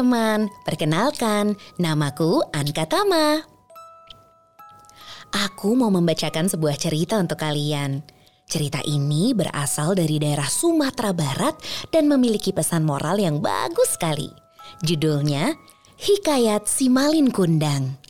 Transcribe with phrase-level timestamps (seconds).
[0.00, 3.44] teman-teman, perkenalkan namaku Anka Tama.
[5.28, 8.00] Aku mau membacakan sebuah cerita untuk kalian.
[8.48, 11.52] Cerita ini berasal dari daerah Sumatera Barat
[11.92, 14.32] dan memiliki pesan moral yang bagus sekali.
[14.80, 15.52] Judulnya
[16.00, 18.00] Hikayat Simalin Kundang.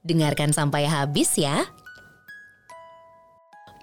[0.00, 1.60] Dengarkan sampai habis ya.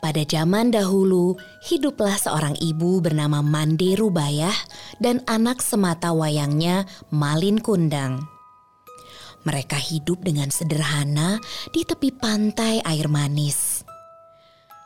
[0.02, 4.58] Pada zaman dahulu, hiduplah seorang ibu bernama Mande Rubayah
[4.98, 8.26] dan anak semata wayangnya Malin Kundang.
[9.45, 11.38] Mereka hidup dengan sederhana
[11.70, 13.86] di tepi pantai air manis.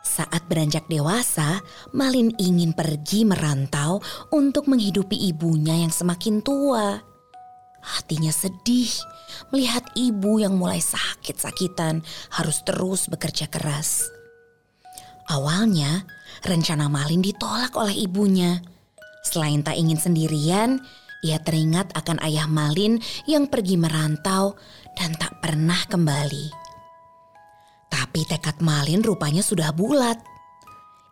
[0.03, 1.63] Saat beranjak dewasa,
[1.95, 4.03] Malin ingin pergi merantau
[4.35, 6.99] untuk menghidupi ibunya yang semakin tua.
[7.79, 8.91] Hatinya sedih
[9.55, 12.03] melihat ibu yang mulai sakit-sakitan
[12.35, 14.14] harus terus bekerja keras.
[15.25, 16.05] Awalnya,
[16.45, 18.61] rencana Malin ditolak oleh ibunya.
[19.25, 20.77] Selain tak ingin sendirian,
[21.25, 24.53] ia teringat akan ayah Malin yang pergi merantau
[24.93, 26.53] dan tak pernah kembali.
[27.89, 30.21] Tapi tekad Malin rupanya sudah bulat.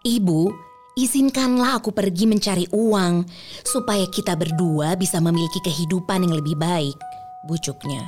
[0.06, 0.54] Ibu,
[0.94, 3.26] izinkanlah aku pergi mencari uang
[3.66, 6.94] supaya kita berdua bisa memiliki kehidupan yang lebih baik,
[7.50, 8.06] bucuknya.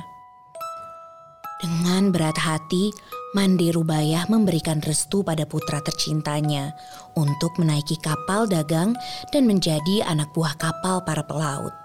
[1.56, 2.92] Dengan berat hati,
[3.36, 6.72] Mandi Rubayah memberikan restu pada putra tercintanya
[7.20, 8.96] untuk menaiki kapal dagang
[9.28, 11.76] dan menjadi anak buah kapal para pelaut.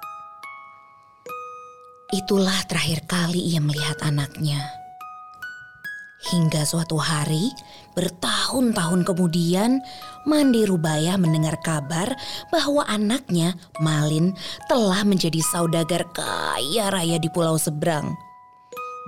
[2.15, 4.63] Itulah terakhir kali ia melihat anaknya.
[6.31, 7.51] Hingga suatu hari,
[7.99, 9.83] bertahun-tahun kemudian,
[10.23, 12.15] Mandi Rubaya mendengar kabar
[12.47, 14.31] bahwa anaknya, Malin,
[14.71, 18.15] telah menjadi saudagar kaya raya di pulau seberang.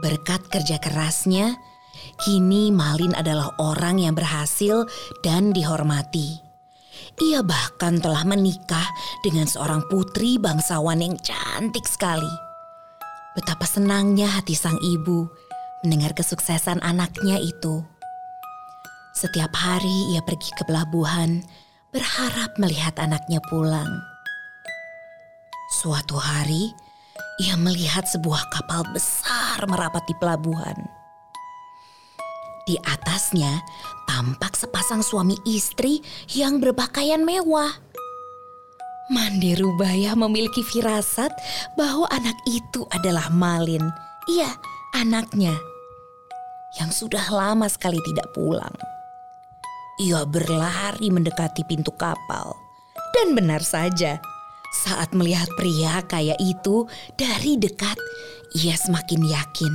[0.03, 1.55] Berkat kerja kerasnya,
[2.23, 4.87] kini Malin adalah orang yang berhasil
[5.19, 6.39] dan dihormati.
[7.19, 8.87] Ia bahkan telah menikah
[9.21, 12.31] dengan seorang putri bangsawan yang cantik sekali.
[13.35, 15.27] Betapa senangnya hati sang ibu
[15.83, 17.83] mendengar kesuksesan anaknya itu.
[19.13, 21.43] Setiap hari ia pergi ke pelabuhan
[21.91, 23.99] berharap melihat anaknya pulang.
[25.83, 26.71] Suatu hari,
[27.43, 31.02] ia melihat sebuah kapal besar merapat di pelabuhan.
[32.63, 33.59] Di atasnya
[34.07, 35.99] tampak sepasang suami istri
[36.31, 37.75] yang berpakaian mewah.
[39.11, 41.35] Mandi Rubaya memiliki firasat
[41.75, 43.83] bahwa anak itu adalah Malin.
[44.31, 44.47] Iya,
[44.95, 45.51] anaknya.
[46.79, 48.71] Yang sudah lama sekali tidak pulang.
[49.99, 52.55] Ia berlari mendekati pintu kapal.
[53.11, 54.23] Dan benar saja,
[54.87, 56.87] saat melihat pria kaya itu
[57.19, 57.99] dari dekat,
[58.55, 59.73] ia semakin yakin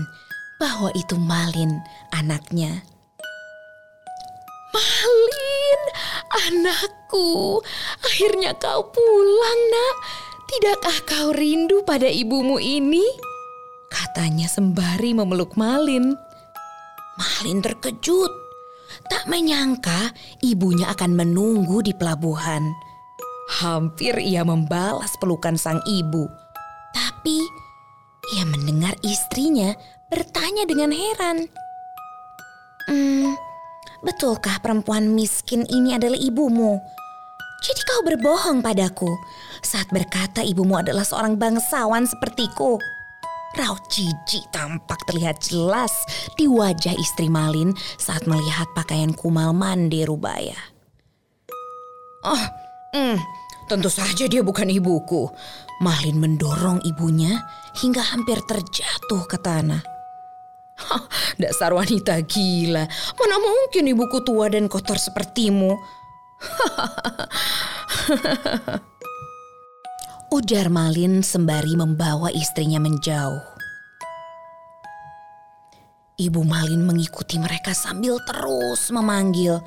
[0.58, 1.78] bahwa itu Malin,
[2.10, 2.82] anaknya.
[4.74, 5.80] Malin,
[6.46, 7.62] anakku,
[8.04, 9.96] akhirnya kau pulang nak.
[10.48, 13.06] Tidakkah kau rindu pada ibumu ini?
[13.88, 16.12] Katanya sembari memeluk Malin.
[17.16, 18.30] Malin terkejut.
[19.08, 22.64] Tak menyangka ibunya akan menunggu di pelabuhan.
[23.60, 26.28] Hampir ia membalas pelukan sang ibu.
[26.92, 27.40] Tapi
[28.36, 29.72] ia mendengar istrinya
[30.08, 31.48] bertanya dengan heran.
[32.88, 33.36] Hmm,
[33.98, 36.78] Betulkah perempuan miskin ini adalah ibumu?
[37.58, 39.10] Jadi kau berbohong padaku
[39.58, 42.78] saat berkata ibumu adalah seorang bangsawan sepertiku.
[43.58, 45.90] Raut jijik tampak terlihat jelas
[46.38, 50.54] di wajah istri Malin saat melihat pakaian kumal mandi Rubaya.
[52.22, 52.44] Oh,
[52.94, 53.18] hmm,
[53.66, 55.26] tentu saja dia bukan ibuku.
[55.82, 57.42] Malin mendorong ibunya
[57.82, 59.97] hingga hampir terjatuh ke tanah.
[61.42, 62.88] Dasar wanita gila.
[63.18, 65.78] Mana mungkin ibuku tua dan kotor sepertimu?
[70.36, 73.58] Ujar Malin sembari membawa istrinya menjauh.
[76.18, 79.62] Ibu Malin mengikuti mereka sambil terus memanggil.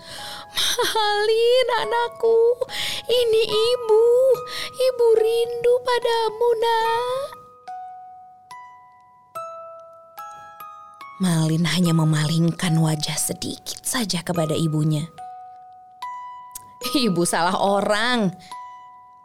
[0.92, 2.68] Malin anakku,
[3.08, 4.06] ini ibu.
[4.70, 7.31] Ibu rindu padamu nak.
[11.22, 15.06] Malin hanya memalingkan wajah sedikit saja kepada ibunya.
[16.98, 18.34] Ibu salah orang,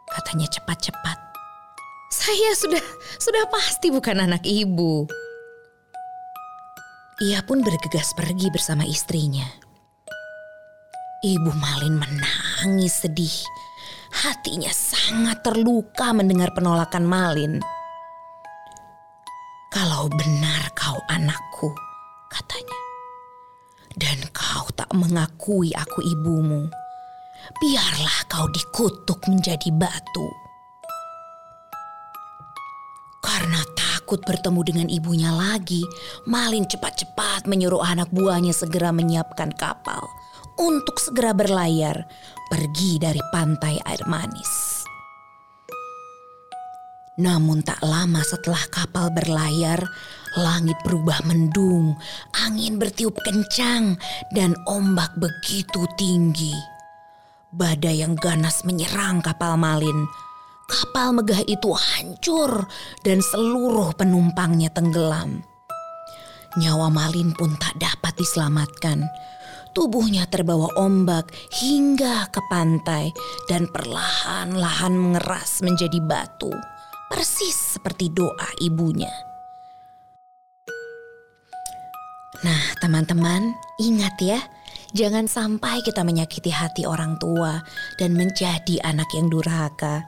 [0.05, 1.17] katanya cepat-cepat.
[2.13, 2.85] Saya sudah
[3.17, 5.09] sudah pasti bukan anak ibu.
[7.17, 9.49] Ia pun bergegas pergi bersama istrinya.
[11.25, 13.41] Ibu Malin menangis sedih.
[14.21, 17.57] Hatinya sangat terluka mendengar penolakan Malin.
[19.73, 21.86] Kalau benar kau anakku,
[22.47, 22.79] katanya.
[23.97, 26.71] Dan kau tak mengakui aku ibumu.
[27.59, 30.27] Biarlah kau dikutuk menjadi batu.
[33.19, 35.83] Karena takut bertemu dengan ibunya lagi,
[36.23, 39.99] Malin cepat-cepat menyuruh anak buahnya segera menyiapkan kapal
[40.55, 42.07] untuk segera berlayar
[42.47, 44.87] pergi dari pantai air manis.
[47.17, 49.81] Namun tak lama setelah kapal berlayar,
[50.37, 51.97] langit berubah mendung,
[52.37, 53.97] angin bertiup kencang,
[54.31, 56.53] dan ombak begitu tinggi.
[57.49, 60.05] Badai yang ganas menyerang kapal Malin.
[60.67, 62.67] Kapal megah itu hancur
[63.01, 65.41] dan seluruh penumpangnya tenggelam.
[66.59, 69.07] Nyawa Malin pun tak dapat diselamatkan.
[69.71, 73.13] Tubuhnya terbawa ombak hingga ke pantai
[73.47, 76.51] dan perlahan-lahan mengeras menjadi batu
[77.07, 79.11] persis seperti doa ibunya.
[82.45, 84.37] Nah, teman-teman, ingat ya,
[84.93, 87.65] jangan sampai kita menyakiti hati orang tua
[87.97, 90.05] dan menjadi anak yang durhaka.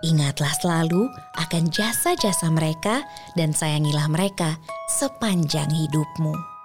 [0.00, 3.04] Ingatlah selalu akan jasa-jasa mereka
[3.36, 4.56] dan sayangilah mereka
[4.96, 6.55] sepanjang hidupmu.